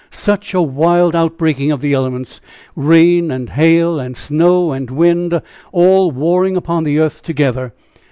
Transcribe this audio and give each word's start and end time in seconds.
such 0.09 0.55
a 0.55 0.61
wild 0.63 1.15
outbreaking 1.15 1.71
of 1.71 1.79
the 1.79 1.93
elements! 1.93 2.41
rain 2.75 3.29
and 3.29 3.49
hail, 3.51 3.99
and 3.99 4.17
snow 4.17 4.71
and 4.71 4.89
wind, 4.89 5.39
all 5.71 6.09
warring 6.09 6.57
upon 6.57 6.83
the 6.83 6.97
earth 6.97 7.21
together! 7.21 7.71